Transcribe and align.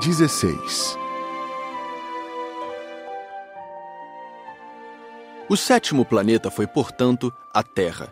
16 0.00 0.96
O 5.46 5.56
sétimo 5.58 6.06
planeta 6.06 6.50
foi, 6.50 6.66
portanto, 6.66 7.30
a 7.52 7.62
Terra. 7.62 8.10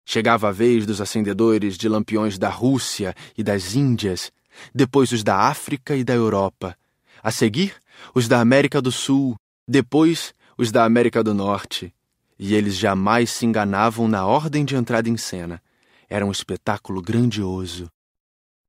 Chegava 0.05 0.49
a 0.49 0.53
vez 0.53 0.85
dos 0.85 1.01
acendedores 1.01 1.79
de 1.79 1.89
lampiões 1.89 2.39
da 2.39 2.51
Rússia 2.51 3.15
e 3.37 3.43
das 3.43 3.75
Índias, 3.75 4.31
depois 4.75 5.13
os 5.13 5.25
da 5.25 5.37
África 5.49 5.97
e 5.97 6.05
da 6.05 6.15
Europa. 6.15 6.77
A 7.23 7.31
seguir, 7.31 7.75
os 8.15 8.29
da 8.29 8.41
América 8.41 8.83
do 8.83 8.93
Sul, 8.93 9.35
depois 9.67 10.35
os 10.59 10.71
da 10.71 10.85
América 10.85 11.23
do 11.23 11.33
Norte. 11.33 11.93
E 12.39 12.55
eles 12.55 12.77
jamais 12.77 13.31
se 13.31 13.47
enganavam 13.47 14.07
na 14.07 14.27
ordem 14.27 14.65
de 14.65 14.77
entrada 14.77 15.09
em 15.09 15.17
cena. 15.17 15.63
Era 16.09 16.27
um 16.27 16.31
espetáculo 16.31 17.01
grandioso. 17.01 17.89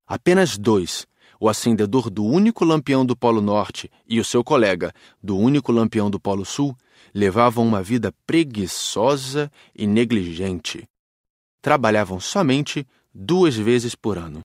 Apenas 0.07 0.57
dois, 0.57 1.05
o 1.39 1.49
acendedor 1.49 2.09
do 2.09 2.23
único 2.23 2.63
lampião 2.63 3.05
do 3.05 3.15
Polo 3.15 3.41
Norte 3.41 3.91
e 4.07 4.19
o 4.19 4.25
seu 4.25 4.43
colega, 4.43 4.93
do 5.21 5.37
único 5.37 5.71
lampião 5.71 6.09
do 6.09 6.19
Polo 6.19 6.45
Sul, 6.45 6.75
levavam 7.13 7.67
uma 7.67 7.83
vida 7.83 8.13
preguiçosa 8.25 9.51
e 9.75 9.85
negligente. 9.85 10.87
Trabalhavam 11.65 12.19
somente 12.19 12.87
duas 13.11 13.55
vezes 13.55 13.95
por 13.95 14.19
ano. 14.19 14.41